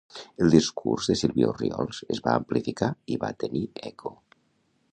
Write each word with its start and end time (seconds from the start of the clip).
El 0.43 0.47
discurs 0.53 1.09
de 1.11 1.15
Sílvia 1.19 1.49
Orriols 1.51 1.99
es 2.15 2.21
va 2.29 2.33
amplificar 2.39 2.89
i 3.17 3.19
va 3.25 3.33
tenir 3.45 3.65
eco. 3.91 4.15